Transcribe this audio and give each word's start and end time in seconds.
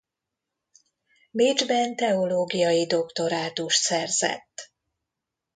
Bécsben 1.31 1.95
teológiai 1.95 2.85
doktorátust 2.87 3.81
szerzett. 3.81 4.73